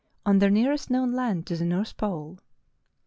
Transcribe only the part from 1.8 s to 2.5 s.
pole.